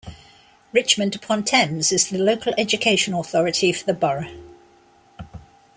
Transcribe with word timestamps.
Richmond 0.73 1.15
upon 1.15 1.43
Thames 1.43 1.91
is 1.91 2.07
the 2.09 2.17
local 2.17 2.55
education 2.57 3.13
authority 3.13 3.71
for 3.71 3.85
the 3.85 3.93
borough. 3.93 4.31